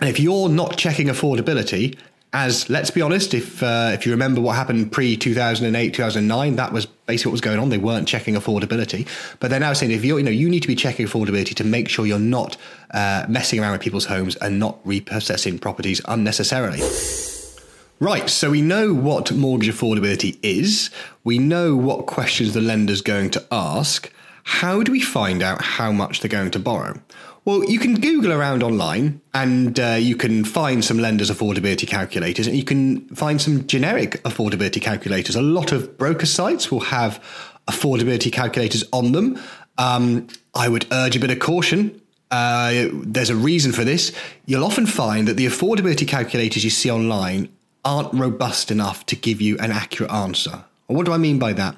And 0.00 0.08
if 0.08 0.18
you're 0.18 0.48
not 0.48 0.76
checking 0.76 1.08
affordability, 1.08 1.96
as 2.32 2.70
let's 2.70 2.90
be 2.90 3.02
honest, 3.02 3.34
if 3.34 3.62
uh, 3.62 3.90
if 3.92 4.06
you 4.06 4.12
remember 4.12 4.40
what 4.40 4.54
happened 4.54 4.92
pre 4.92 5.16
2008 5.16 5.92
2009, 5.92 6.56
that 6.56 6.72
was 6.72 6.86
basically 6.86 7.30
what 7.30 7.32
was 7.32 7.40
going 7.40 7.58
on. 7.58 7.70
They 7.70 7.78
weren't 7.78 8.06
checking 8.06 8.34
affordability, 8.34 9.06
but 9.40 9.50
they're 9.50 9.60
now 9.60 9.72
saying 9.72 9.92
if 9.92 10.04
you 10.04 10.16
you 10.16 10.22
know 10.22 10.30
you 10.30 10.48
need 10.48 10.60
to 10.60 10.68
be 10.68 10.76
checking 10.76 11.06
affordability 11.06 11.54
to 11.56 11.64
make 11.64 11.88
sure 11.88 12.06
you're 12.06 12.18
not 12.18 12.56
uh, 12.92 13.26
messing 13.28 13.58
around 13.60 13.72
with 13.72 13.80
people's 13.80 14.06
homes 14.06 14.36
and 14.36 14.58
not 14.58 14.78
repossessing 14.84 15.58
properties 15.58 16.00
unnecessarily. 16.06 16.80
Right, 17.98 18.30
so 18.30 18.52
we 18.52 18.62
know 18.62 18.94
what 18.94 19.30
mortgage 19.30 19.68
affordability 19.68 20.38
is. 20.42 20.88
We 21.22 21.38
know 21.38 21.76
what 21.76 22.06
questions 22.06 22.54
the 22.54 22.62
lender's 22.62 23.02
going 23.02 23.28
to 23.32 23.44
ask. 23.52 24.10
How 24.44 24.82
do 24.82 24.90
we 24.90 25.00
find 25.00 25.42
out 25.42 25.60
how 25.60 25.92
much 25.92 26.20
they're 26.20 26.30
going 26.30 26.50
to 26.52 26.58
borrow? 26.58 27.02
Well, 27.44 27.64
you 27.64 27.78
can 27.78 27.94
Google 27.94 28.32
around 28.32 28.62
online 28.62 29.22
and 29.32 29.80
uh, 29.80 29.96
you 29.98 30.14
can 30.14 30.44
find 30.44 30.84
some 30.84 30.98
lenders' 30.98 31.30
affordability 31.30 31.88
calculators 31.88 32.46
and 32.46 32.54
you 32.54 32.64
can 32.64 33.08
find 33.08 33.40
some 33.40 33.66
generic 33.66 34.22
affordability 34.24 34.80
calculators. 34.80 35.36
A 35.36 35.42
lot 35.42 35.72
of 35.72 35.96
broker 35.96 36.26
sites 36.26 36.70
will 36.70 36.80
have 36.80 37.22
affordability 37.66 38.30
calculators 38.30 38.84
on 38.92 39.12
them. 39.12 39.40
Um, 39.78 40.28
I 40.54 40.68
would 40.68 40.86
urge 40.92 41.16
a 41.16 41.20
bit 41.20 41.30
of 41.30 41.38
caution. 41.38 42.00
Uh, 42.30 42.88
there's 42.92 43.30
a 43.30 43.36
reason 43.36 43.72
for 43.72 43.84
this. 43.84 44.12
You'll 44.44 44.64
often 44.64 44.86
find 44.86 45.26
that 45.26 45.38
the 45.38 45.46
affordability 45.46 46.06
calculators 46.06 46.62
you 46.62 46.70
see 46.70 46.90
online 46.90 47.48
aren't 47.86 48.12
robust 48.12 48.70
enough 48.70 49.06
to 49.06 49.16
give 49.16 49.40
you 49.40 49.56
an 49.58 49.72
accurate 49.72 50.12
answer. 50.12 50.64
what 50.88 51.06
do 51.06 51.12
I 51.12 51.18
mean 51.18 51.38
by 51.38 51.54
that? 51.54 51.74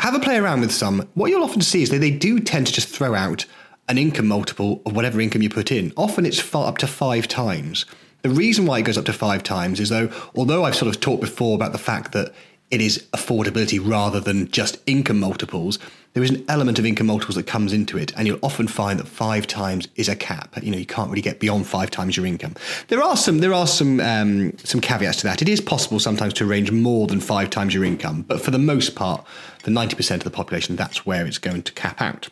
Have 0.00 0.14
a 0.14 0.20
play 0.20 0.36
around 0.36 0.60
with 0.60 0.70
some. 0.70 1.08
What 1.14 1.30
you'll 1.30 1.42
often 1.42 1.62
see 1.62 1.82
is 1.82 1.90
that 1.90 1.98
they 1.98 2.10
do 2.10 2.38
tend 2.38 2.66
to 2.66 2.72
just 2.72 2.88
throw 2.88 3.14
out 3.14 3.46
an 3.88 3.98
income 3.98 4.28
multiple 4.28 4.82
of 4.84 4.94
whatever 4.94 5.20
income 5.20 5.42
you 5.42 5.50
put 5.50 5.72
in. 5.72 5.92
Often 5.96 6.26
it's 6.26 6.40
far 6.40 6.68
up 6.68 6.78
to 6.78 6.86
five 6.86 7.26
times. 7.26 7.86
The 8.22 8.30
reason 8.30 8.66
why 8.66 8.78
it 8.78 8.82
goes 8.82 8.98
up 8.98 9.04
to 9.06 9.12
five 9.12 9.42
times 9.42 9.80
is 9.80 9.88
though, 9.88 10.10
although 10.34 10.64
I've 10.64 10.76
sort 10.76 10.94
of 10.94 11.00
talked 11.00 11.20
before 11.20 11.54
about 11.54 11.72
the 11.72 11.78
fact 11.78 12.12
that 12.12 12.34
it 12.70 12.82
is 12.82 13.06
affordability 13.14 13.80
rather 13.82 14.20
than 14.20 14.50
just 14.50 14.76
income 14.86 15.18
multiples, 15.18 15.78
there 16.12 16.22
is 16.22 16.30
an 16.30 16.44
element 16.48 16.78
of 16.78 16.84
income 16.84 17.06
multiples 17.06 17.36
that 17.36 17.46
comes 17.46 17.72
into 17.72 17.96
it, 17.96 18.12
and 18.16 18.26
you'll 18.26 18.38
often 18.42 18.66
find 18.66 18.98
that 18.98 19.06
five 19.06 19.46
times 19.46 19.88
is 19.94 20.08
a 20.08 20.16
cap. 20.16 20.54
You 20.62 20.72
know, 20.72 20.76
you 20.76 20.84
can't 20.84 21.08
really 21.08 21.22
get 21.22 21.38
beyond 21.38 21.66
five 21.66 21.90
times 21.90 22.16
your 22.16 22.26
income. 22.26 22.54
There 22.88 23.02
are 23.02 23.16
some 23.16 23.38
there 23.38 23.54
are 23.54 23.66
some 23.66 24.00
um, 24.00 24.58
some 24.58 24.80
caveats 24.80 25.18
to 25.18 25.24
that. 25.28 25.40
It 25.40 25.48
is 25.48 25.60
possible 25.60 26.00
sometimes 26.00 26.34
to 26.34 26.44
arrange 26.44 26.70
more 26.70 27.06
than 27.06 27.20
five 27.20 27.48
times 27.48 27.72
your 27.72 27.84
income, 27.84 28.22
but 28.22 28.40
for 28.40 28.50
the 28.50 28.58
most 28.58 28.94
part, 28.94 29.24
for 29.62 29.70
ninety 29.70 29.96
percent 29.96 30.24
of 30.26 30.30
the 30.30 30.36
population, 30.36 30.76
that's 30.76 31.06
where 31.06 31.26
it's 31.26 31.38
going 31.38 31.62
to 31.62 31.72
cap 31.72 32.02
out. 32.02 32.28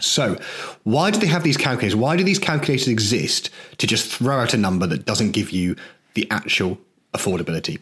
So, 0.00 0.38
why 0.82 1.10
do 1.10 1.18
they 1.18 1.26
have 1.26 1.44
these 1.44 1.56
calculators? 1.56 1.94
Why 1.94 2.16
do 2.16 2.24
these 2.24 2.38
calculators 2.38 2.88
exist 2.88 3.50
to 3.78 3.86
just 3.86 4.10
throw 4.10 4.40
out 4.40 4.54
a 4.54 4.56
number 4.56 4.86
that 4.86 5.06
doesn't 5.06 5.30
give 5.30 5.50
you 5.50 5.76
the 6.14 6.28
actual 6.30 6.78
affordability? 7.14 7.78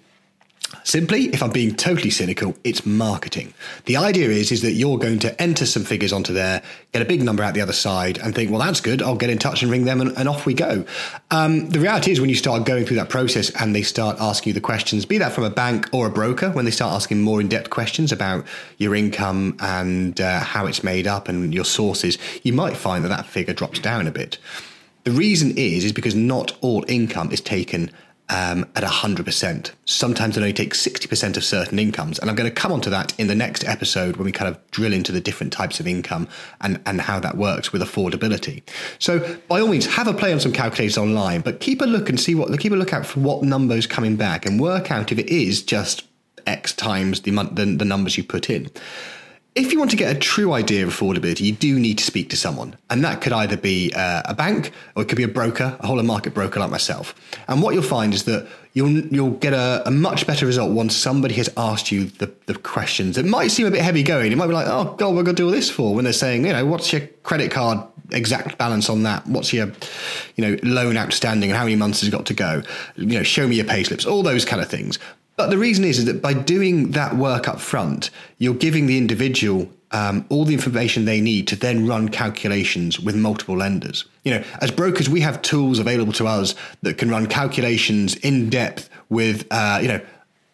Simply, 0.84 1.26
if 1.26 1.42
I'm 1.42 1.50
being 1.50 1.74
totally 1.74 2.10
cynical, 2.10 2.56
it's 2.64 2.84
marketing. 2.84 3.54
The 3.84 3.96
idea 3.96 4.28
is, 4.28 4.50
is 4.50 4.62
that 4.62 4.72
you're 4.72 4.98
going 4.98 5.18
to 5.20 5.40
enter 5.40 5.66
some 5.66 5.84
figures 5.84 6.12
onto 6.12 6.32
there, 6.32 6.62
get 6.92 7.02
a 7.02 7.04
big 7.04 7.22
number 7.22 7.42
out 7.42 7.54
the 7.54 7.60
other 7.60 7.72
side, 7.72 8.18
and 8.18 8.34
think, 8.34 8.50
well, 8.50 8.60
that's 8.60 8.80
good. 8.80 9.02
I'll 9.02 9.16
get 9.16 9.30
in 9.30 9.38
touch 9.38 9.62
and 9.62 9.70
ring 9.70 9.84
them, 9.84 10.00
and, 10.00 10.16
and 10.16 10.28
off 10.28 10.46
we 10.46 10.54
go. 10.54 10.84
Um, 11.30 11.68
the 11.70 11.80
reality 11.80 12.10
is, 12.10 12.20
when 12.20 12.28
you 12.28 12.34
start 12.34 12.64
going 12.64 12.84
through 12.84 12.96
that 12.96 13.08
process 13.10 13.50
and 13.50 13.74
they 13.74 13.82
start 13.82 14.16
asking 14.20 14.50
you 14.50 14.54
the 14.54 14.60
questions, 14.60 15.06
be 15.06 15.18
that 15.18 15.32
from 15.32 15.44
a 15.44 15.50
bank 15.50 15.88
or 15.92 16.06
a 16.06 16.10
broker, 16.10 16.50
when 16.50 16.64
they 16.64 16.70
start 16.70 16.94
asking 16.94 17.22
more 17.22 17.40
in 17.40 17.48
depth 17.48 17.70
questions 17.70 18.12
about 18.12 18.44
your 18.78 18.94
income 18.94 19.56
and 19.60 20.20
uh, 20.20 20.40
how 20.40 20.66
it's 20.66 20.82
made 20.82 21.06
up 21.06 21.28
and 21.28 21.54
your 21.54 21.64
sources, 21.64 22.18
you 22.42 22.52
might 22.52 22.76
find 22.76 23.04
that 23.04 23.08
that 23.08 23.26
figure 23.26 23.54
drops 23.54 23.78
down 23.78 24.06
a 24.06 24.12
bit. 24.12 24.38
The 25.04 25.10
reason 25.10 25.56
is, 25.56 25.84
is 25.84 25.92
because 25.92 26.14
not 26.14 26.56
all 26.60 26.84
income 26.86 27.32
is 27.32 27.40
taken 27.40 27.90
um, 28.28 28.66
at 28.74 28.82
100%. 28.82 29.72
Sometimes 29.84 30.36
it 30.36 30.40
only 30.40 30.52
takes 30.52 30.84
60% 30.86 31.36
of 31.36 31.44
certain 31.44 31.78
incomes. 31.78 32.18
And 32.18 32.30
I'm 32.30 32.36
going 32.36 32.48
to 32.48 32.54
come 32.54 32.72
onto 32.72 32.90
that 32.90 33.18
in 33.18 33.26
the 33.26 33.34
next 33.34 33.64
episode 33.64 34.16
when 34.16 34.24
we 34.24 34.32
kind 34.32 34.48
of 34.48 34.70
drill 34.70 34.92
into 34.92 35.12
the 35.12 35.20
different 35.20 35.52
types 35.52 35.80
of 35.80 35.86
income 35.86 36.28
and, 36.60 36.80
and 36.86 37.00
how 37.02 37.20
that 37.20 37.36
works 37.36 37.72
with 37.72 37.82
affordability. 37.82 38.62
So 38.98 39.38
by 39.48 39.60
all 39.60 39.68
means, 39.68 39.86
have 39.86 40.08
a 40.08 40.14
play 40.14 40.32
on 40.32 40.40
some 40.40 40.52
calculators 40.52 40.96
online, 40.96 41.42
but 41.42 41.60
keep 41.60 41.80
a 41.80 41.86
look 41.86 42.08
and 42.08 42.18
see 42.18 42.34
what, 42.34 42.58
keep 42.58 42.72
a 42.72 42.76
look 42.76 42.92
out 42.92 43.06
for 43.06 43.20
what 43.20 43.42
numbers 43.42 43.86
coming 43.86 44.16
back 44.16 44.46
and 44.46 44.60
work 44.60 44.90
out 44.90 45.12
if 45.12 45.18
it 45.18 45.28
is 45.28 45.62
just 45.62 46.06
X 46.46 46.72
times 46.72 47.22
the, 47.22 47.30
the, 47.30 47.76
the 47.78 47.84
numbers 47.84 48.16
you 48.16 48.24
put 48.24 48.50
in 48.50 48.70
if 49.54 49.70
you 49.70 49.78
want 49.78 49.90
to 49.90 49.96
get 49.98 50.14
a 50.14 50.18
true 50.18 50.52
idea 50.52 50.86
of 50.86 50.92
affordability, 50.92 51.40
you 51.40 51.52
do 51.52 51.78
need 51.78 51.98
to 51.98 52.04
speak 52.04 52.30
to 52.30 52.36
someone. 52.36 52.74
And 52.88 53.04
that 53.04 53.20
could 53.20 53.34
either 53.34 53.56
be 53.56 53.92
uh, 53.94 54.22
a 54.24 54.34
bank 54.34 54.72
or 54.96 55.02
it 55.02 55.08
could 55.08 55.16
be 55.16 55.24
a 55.24 55.28
broker, 55.28 55.76
a 55.78 55.86
whole 55.86 56.02
market 56.02 56.32
broker 56.32 56.58
like 56.58 56.70
myself. 56.70 57.14
And 57.48 57.62
what 57.62 57.74
you'll 57.74 57.82
find 57.82 58.14
is 58.14 58.24
that 58.24 58.48
you'll 58.72 58.90
you'll 58.90 59.32
get 59.32 59.52
a, 59.52 59.82
a 59.84 59.90
much 59.90 60.26
better 60.26 60.46
result 60.46 60.72
once 60.72 60.96
somebody 60.96 61.34
has 61.34 61.50
asked 61.56 61.92
you 61.92 62.06
the, 62.06 62.32
the 62.46 62.54
questions. 62.54 63.18
It 63.18 63.26
might 63.26 63.48
seem 63.48 63.66
a 63.66 63.70
bit 63.70 63.82
heavy 63.82 64.02
going. 64.02 64.32
It 64.32 64.36
might 64.36 64.46
be 64.46 64.54
like, 64.54 64.68
oh 64.68 64.94
God, 64.96 65.14
we're 65.14 65.22
gonna 65.22 65.36
do 65.36 65.46
all 65.46 65.52
this 65.52 65.70
for 65.70 65.94
when 65.94 66.04
they're 66.04 66.14
saying, 66.14 66.46
you 66.46 66.52
know, 66.52 66.64
what's 66.64 66.90
your 66.92 67.02
credit 67.22 67.50
card 67.50 67.78
exact 68.10 68.56
balance 68.58 68.88
on 68.88 69.02
that? 69.02 69.26
What's 69.26 69.52
your, 69.52 69.72
you 70.36 70.44
know, 70.44 70.56
loan 70.62 70.96
outstanding 70.96 71.50
and 71.50 71.58
how 71.58 71.64
many 71.64 71.76
months 71.76 72.00
has 72.00 72.10
got 72.10 72.26
to 72.26 72.34
go? 72.34 72.62
You 72.96 73.18
know, 73.18 73.22
show 73.22 73.46
me 73.46 73.56
your 73.56 73.64
pay 73.66 73.84
slips, 73.84 74.06
all 74.06 74.22
those 74.22 74.44
kind 74.44 74.62
of 74.62 74.68
things. 74.68 74.98
But 75.36 75.50
the 75.50 75.58
reason 75.58 75.84
is, 75.84 75.98
is 75.98 76.04
that 76.06 76.20
by 76.20 76.34
doing 76.34 76.92
that 76.92 77.16
work 77.16 77.48
up 77.48 77.60
front, 77.60 78.10
you're 78.38 78.54
giving 78.54 78.86
the 78.86 78.98
individual 78.98 79.68
um, 79.92 80.24
all 80.28 80.44
the 80.44 80.54
information 80.54 81.04
they 81.04 81.20
need 81.20 81.46
to 81.48 81.56
then 81.56 81.86
run 81.86 82.08
calculations 82.08 82.98
with 82.98 83.14
multiple 83.14 83.56
lenders. 83.56 84.04
You 84.24 84.34
know, 84.34 84.44
as 84.60 84.70
brokers, 84.70 85.08
we 85.08 85.20
have 85.20 85.42
tools 85.42 85.78
available 85.78 86.12
to 86.14 86.26
us 86.26 86.54
that 86.82 86.98
can 86.98 87.10
run 87.10 87.26
calculations 87.26 88.14
in 88.16 88.50
depth 88.50 88.88
with, 89.08 89.46
uh, 89.50 89.78
you 89.82 89.88
know, 89.88 90.00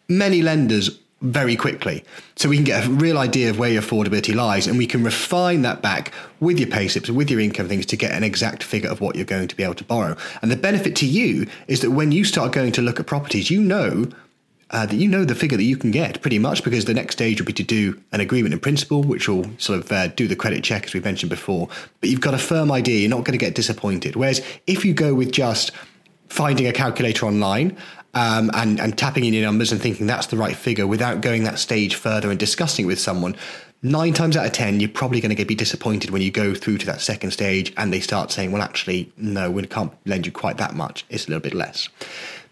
many 0.07 0.41
lenders 0.41 0.99
very 1.21 1.55
quickly. 1.55 2.03
So 2.35 2.47
we 2.47 2.55
can 2.55 2.63
get 2.63 2.85
a 2.85 2.89
real 2.89 3.17
idea 3.17 3.49
of 3.49 3.59
where 3.59 3.69
your 3.69 3.81
affordability 3.81 4.33
lies 4.33 4.67
and 4.67 4.77
we 4.77 4.87
can 4.87 5.03
refine 5.03 5.63
that 5.63 5.81
back 5.81 6.13
with 6.39 6.57
your 6.57 6.69
pay 6.69 6.87
slips, 6.87 7.09
with 7.09 7.29
your 7.29 7.41
income 7.41 7.67
things 7.67 7.85
to 7.87 7.97
get 7.97 8.11
an 8.11 8.23
exact 8.23 8.63
figure 8.63 8.89
of 8.89 9.01
what 9.01 9.15
you're 9.15 9.25
going 9.25 9.47
to 9.49 9.55
be 9.55 9.63
able 9.63 9.73
to 9.75 9.83
borrow. 9.83 10.15
And 10.41 10.49
the 10.49 10.55
benefit 10.55 10.95
to 10.97 11.05
you 11.05 11.47
is 11.67 11.81
that 11.81 11.91
when 11.91 12.13
you 12.13 12.23
start 12.23 12.53
going 12.53 12.71
to 12.73 12.81
look 12.81 12.99
at 12.99 13.05
properties, 13.05 13.51
you 13.51 13.61
know 13.61 14.09
uh, 14.71 14.85
that 14.85 14.95
you 14.95 15.07
know 15.07 15.25
the 15.25 15.35
figure 15.35 15.57
that 15.57 15.63
you 15.63 15.77
can 15.77 15.91
get 15.91 16.21
pretty 16.21 16.39
much 16.39 16.63
because 16.63 16.85
the 16.85 16.93
next 16.93 17.15
stage 17.15 17.39
will 17.39 17.45
be 17.45 17.53
to 17.53 17.63
do 17.63 17.99
an 18.11 18.19
agreement 18.19 18.53
in 18.53 18.59
principle, 18.59 19.03
which 19.03 19.27
will 19.27 19.45
sort 19.57 19.79
of 19.79 19.91
uh, 19.91 20.07
do 20.07 20.27
the 20.27 20.35
credit 20.35 20.63
check 20.63 20.85
as 20.85 20.93
we 20.93 20.99
mentioned 20.99 21.29
before. 21.29 21.67
But 22.01 22.09
you've 22.09 22.21
got 22.21 22.33
a 22.33 22.39
firm 22.39 22.71
idea, 22.71 22.99
you're 22.99 23.09
not 23.09 23.23
going 23.23 23.37
to 23.37 23.43
get 23.43 23.55
disappointed. 23.55 24.15
Whereas 24.15 24.41
if 24.67 24.85
you 24.85 24.93
go 24.93 25.13
with 25.13 25.31
just 25.31 25.71
finding 26.29 26.67
a 26.67 26.73
calculator 26.73 27.25
online 27.25 27.75
um, 28.13 28.51
and, 28.53 28.79
and 28.79 28.97
tapping 28.97 29.25
in 29.25 29.33
your 29.33 29.43
numbers 29.43 29.71
and 29.71 29.81
thinking 29.81 30.07
that's 30.07 30.27
the 30.27 30.37
right 30.37 30.55
figure 30.55 30.87
without 30.87 31.21
going 31.21 31.43
that 31.43 31.59
stage 31.59 31.95
further 31.95 32.29
and 32.29 32.39
discussing 32.39 32.85
it 32.85 32.87
with 32.87 32.99
someone, 32.99 33.35
nine 33.81 34.13
times 34.13 34.37
out 34.37 34.45
of 34.45 34.51
ten, 34.51 34.79
you're 34.79 34.89
probably 34.89 35.21
going 35.21 35.35
to 35.35 35.45
be 35.45 35.55
disappointed 35.55 36.11
when 36.11 36.21
you 36.21 36.31
go 36.31 36.53
through 36.53 36.77
to 36.77 36.85
that 36.85 37.01
second 37.01 37.31
stage 37.31 37.73
and 37.77 37.91
they 37.91 37.99
start 37.99 38.31
saying, 38.31 38.51
well, 38.51 38.61
actually, 38.61 39.11
no, 39.17 39.49
we 39.49 39.65
can't 39.65 39.91
lend 40.05 40.25
you 40.25 40.31
quite 40.31 40.57
that 40.57 40.75
much. 40.75 41.05
It's 41.09 41.25
a 41.25 41.29
little 41.29 41.41
bit 41.41 41.53
less. 41.53 41.89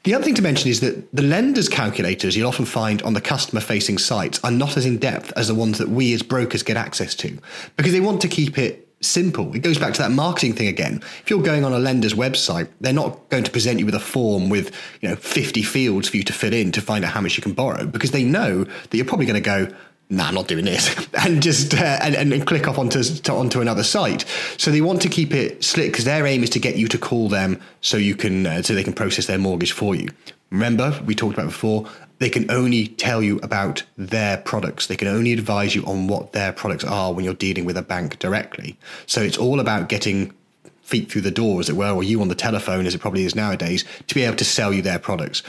The 0.04 0.14
other 0.14 0.24
thing 0.24 0.36
to 0.36 0.42
mention 0.42 0.70
is 0.70 0.80
that 0.80 1.14
the 1.14 1.22
lender's 1.22 1.68
calculators 1.68 2.38
you'll 2.38 2.48
often 2.48 2.66
find 2.66 3.02
on 3.02 3.14
the 3.14 3.22
customer 3.22 3.60
facing 3.60 3.98
sites 3.98 4.40
are 4.44 4.52
not 4.52 4.78
as 4.78 4.86
in 4.86 4.98
depth 4.98 5.34
as 5.36 5.50
the 5.50 5.56
ones 5.56 5.78
that 5.80 5.90
we 5.90 6.14
as 6.14 6.24
brokers 6.24 6.64
get 6.64 6.78
access 6.78 7.14
to 7.16 7.38
because 7.76 7.92
they 7.92 8.00
want 8.00 8.22
to 8.22 8.28
keep 8.28 8.58
it 8.58 8.88
simple. 9.02 9.54
It 9.56 9.60
goes 9.60 9.78
back 9.78 9.94
to 9.94 10.02
that 10.02 10.12
marketing 10.12 10.54
thing 10.54 10.68
again. 10.68 11.02
If 11.22 11.30
you're 11.30 11.44
going 11.44 11.64
on 11.64 11.74
a 11.74 11.80
lender's 11.80 12.14
website, 12.14 12.70
they're 12.82 12.94
not 12.94 13.30
going 13.30 13.44
to 13.44 13.52
present 13.52 13.80
you 13.80 13.86
with 13.86 13.96
a 13.96 14.00
form 14.00 14.50
with, 14.50 14.76
you 15.02 15.10
know, 15.10 15.16
50 15.16 15.62
fields 15.64 16.10
for 16.10 16.18
you 16.18 16.24
to 16.24 16.34
fill 16.34 16.54
in 16.54 16.72
to 16.72 16.82
find 16.82 17.06
out 17.06 17.12
how 17.12 17.22
much 17.22 17.38
you 17.38 17.44
can 17.44 17.54
borrow 17.54 17.86
because 17.86 18.12
they 18.12 18.24
know 18.24 18.64
that 18.64 18.94
you're 18.94 19.06
probably 19.06 19.26
going 19.26 19.42
to 19.42 19.42
go, 19.42 19.68
nah, 20.10 20.28
I'm 20.28 20.36
not 20.36 20.48
doing 20.48 20.66
this, 20.66 21.08
and 21.26 21.42
just 21.42 21.74
uh, 21.74 22.00
and, 22.02 22.16
and 22.16 22.48
click 22.48 22.68
off 22.68 22.78
onto 22.78 23.04
to, 23.04 23.34
onto 23.34 23.62
another 23.62 23.84
site. 23.84 24.26
So 24.58 24.72
they 24.72 24.82
want 24.82 25.02
to 25.04 25.10
keep 25.10 25.34
it 25.34 25.64
slick 25.64 25.92
because 25.92 26.06
their 26.06 26.26
aim 26.26 26.44
is 26.44 26.50
to 26.52 26.60
get 26.60 26.78
you 26.78 26.88
to 26.90 26.98
call 26.98 27.30
them 27.30 27.62
so 27.82 27.98
you 27.98 28.16
can 28.16 28.46
uh, 28.46 28.62
so 28.62 28.74
they 28.74 28.84
can 28.84 28.94
process 28.94 29.26
their 29.26 29.38
mortgage 29.38 29.72
for 29.72 29.96
you. 29.96 30.10
Remember, 30.50 31.02
we 31.06 31.16
talked 31.16 31.34
about 31.34 31.48
before. 31.48 31.88
They 32.20 32.30
can 32.32 32.50
only 32.50 32.88
tell 32.88 33.22
you 33.22 33.40
about 33.44 33.84
their 33.96 34.38
products. 34.38 34.88
They 34.88 34.96
can 34.96 35.08
only 35.08 35.34
advise 35.34 35.76
you 35.76 35.84
on 35.86 36.08
what 36.08 36.32
their 36.32 36.52
products 36.52 36.84
are 36.84 37.14
when 37.14 37.24
you're 37.24 37.36
dealing 37.36 37.64
with 37.64 37.78
a 37.78 37.84
bank 37.84 38.18
directly. 38.18 38.76
So 39.06 39.22
it's 39.22 39.38
all 39.38 39.60
about 39.60 39.88
getting 39.88 40.34
feet 40.82 41.12
through 41.12 41.22
the 41.22 41.32
door, 41.32 41.60
as 41.60 41.70
it 41.70 41.76
were, 41.76 41.92
or 41.92 42.02
you 42.02 42.22
on 42.22 42.30
the 42.30 42.34
telephone, 42.34 42.88
as 42.88 42.96
it 42.96 43.02
probably 43.02 43.26
is 43.26 43.36
nowadays, 43.36 43.86
to 44.08 44.16
be 44.16 44.24
able 44.24 44.38
to 44.38 44.46
sell 44.46 44.74
you 44.74 44.82
their 44.82 44.98
products 44.98 45.44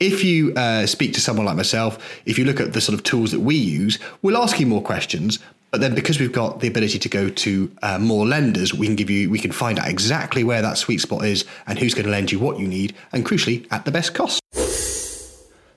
if 0.00 0.24
you 0.24 0.52
uh, 0.54 0.86
speak 0.86 1.14
to 1.14 1.20
someone 1.20 1.46
like 1.46 1.56
myself, 1.56 2.20
if 2.26 2.38
you 2.38 2.44
look 2.44 2.60
at 2.60 2.72
the 2.72 2.80
sort 2.80 2.94
of 2.94 3.02
tools 3.02 3.32
that 3.32 3.40
we 3.40 3.54
use, 3.54 3.98
we'll 4.22 4.36
ask 4.36 4.60
you 4.60 4.66
more 4.66 4.82
questions. 4.82 5.38
But 5.70 5.80
then, 5.80 5.94
because 5.94 6.20
we've 6.20 6.32
got 6.32 6.60
the 6.60 6.68
ability 6.68 6.98
to 7.00 7.08
go 7.08 7.28
to 7.28 7.70
uh, 7.82 7.98
more 7.98 8.24
lenders, 8.24 8.72
we 8.72 8.86
can 8.86 8.96
give 8.96 9.10
you, 9.10 9.28
we 9.28 9.38
can 9.38 9.52
find 9.52 9.78
out 9.78 9.88
exactly 9.88 10.44
where 10.44 10.62
that 10.62 10.78
sweet 10.78 11.00
spot 11.00 11.24
is 11.24 11.44
and 11.66 11.78
who's 11.78 11.92
going 11.92 12.04
to 12.04 12.10
lend 12.10 12.30
you 12.32 12.38
what 12.38 12.58
you 12.58 12.66
need, 12.66 12.94
and 13.12 13.26
crucially, 13.26 13.66
at 13.70 13.84
the 13.84 13.90
best 13.90 14.14
cost. 14.14 14.40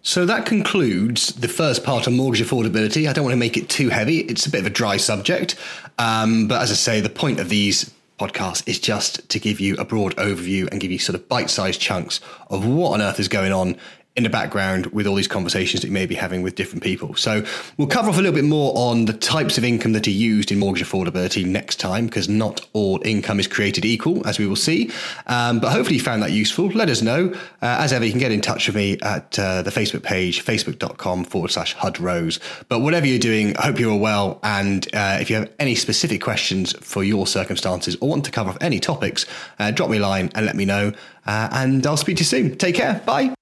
So 0.01 0.25
that 0.25 0.45
concludes 0.45 1.33
the 1.33 1.47
first 1.47 1.83
part 1.83 2.07
of 2.07 2.13
mortgage 2.13 2.41
affordability. 2.41 3.09
I 3.09 3.13
don't 3.13 3.25
want 3.25 3.33
to 3.33 3.39
make 3.39 3.57
it 3.57 3.67
too 3.67 3.89
heavy; 3.89 4.19
it's 4.19 4.45
a 4.45 4.49
bit 4.49 4.61
of 4.61 4.67
a 4.67 4.69
dry 4.69 4.97
subject. 4.97 5.55
Um, 5.97 6.47
but 6.47 6.61
as 6.61 6.71
I 6.71 6.75
say, 6.75 7.01
the 7.01 7.09
point 7.09 7.39
of 7.39 7.49
these 7.49 7.91
podcast 8.19 8.67
is 8.67 8.79
just 8.79 9.27
to 9.29 9.39
give 9.39 9.59
you 9.59 9.75
a 9.77 9.85
broad 9.85 10.15
overview 10.17 10.69
and 10.71 10.81
give 10.81 10.91
you 10.91 10.99
sort 10.99 11.15
of 11.15 11.27
bite-sized 11.29 11.79
chunks 11.79 12.19
of 12.49 12.65
what 12.65 12.93
on 12.93 13.01
earth 13.01 13.19
is 13.19 13.29
going 13.29 13.53
on 13.53 13.77
in 14.15 14.23
the 14.23 14.29
background 14.29 14.87
with 14.87 15.07
all 15.07 15.15
these 15.15 15.27
conversations 15.27 15.81
that 15.81 15.87
you 15.87 15.93
may 15.93 16.05
be 16.05 16.15
having 16.15 16.41
with 16.41 16.55
different 16.55 16.83
people. 16.83 17.15
So 17.15 17.43
we'll 17.77 17.87
cover 17.87 18.09
off 18.09 18.15
a 18.15 18.21
little 18.21 18.33
bit 18.35 18.43
more 18.43 18.73
on 18.75 19.05
the 19.05 19.13
types 19.13 19.57
of 19.57 19.63
income 19.63 19.93
that 19.93 20.07
are 20.07 20.11
used 20.11 20.51
in 20.51 20.59
mortgage 20.59 20.83
affordability 20.83 21.45
next 21.45 21.79
time, 21.79 22.05
because 22.05 22.27
not 22.27 22.67
all 22.73 22.99
income 23.05 23.39
is 23.39 23.47
created 23.47 23.85
equal, 23.85 24.25
as 24.27 24.37
we 24.37 24.45
will 24.45 24.55
see. 24.55 24.91
Um, 25.27 25.59
but 25.59 25.71
hopefully 25.71 25.95
you 25.95 26.01
found 26.01 26.21
that 26.23 26.31
useful. 26.31 26.67
Let 26.67 26.89
us 26.89 27.01
know. 27.01 27.33
Uh, 27.61 27.77
as 27.79 27.93
ever, 27.93 28.03
you 28.03 28.11
can 28.11 28.19
get 28.19 28.31
in 28.31 28.41
touch 28.41 28.67
with 28.67 28.75
me 28.75 28.97
at 29.01 29.39
uh, 29.39 29.61
the 29.61 29.71
Facebook 29.71 30.03
page, 30.03 30.43
facebook.com 30.43 31.23
forward 31.23 31.51
slash 31.51 31.73
HUD 31.73 31.99
Rose. 31.99 32.39
But 32.67 32.79
whatever 32.79 33.05
you're 33.05 33.19
doing, 33.19 33.55
I 33.57 33.67
hope 33.67 33.79
you're 33.79 33.95
well. 33.95 34.39
And 34.43 34.85
uh, 34.93 35.17
if 35.21 35.29
you 35.29 35.37
have 35.37 35.49
any 35.59 35.75
specific 35.75 36.21
questions 36.21 36.73
for 36.79 37.03
your 37.03 37.25
circumstances 37.25 37.95
or 38.01 38.09
want 38.09 38.25
to 38.25 38.31
cover 38.31 38.49
off 38.49 38.57
any 38.59 38.79
topics, 38.79 39.25
uh, 39.59 39.71
drop 39.71 39.89
me 39.89 39.97
a 39.97 40.01
line 40.01 40.29
and 40.35 40.45
let 40.45 40.55
me 40.55 40.65
know. 40.65 40.91
Uh, 41.25 41.47
and 41.51 41.85
I'll 41.85 41.95
speak 41.95 42.17
to 42.17 42.21
you 42.21 42.25
soon. 42.25 42.57
Take 42.57 42.75
care. 42.75 43.01
Bye. 43.05 43.33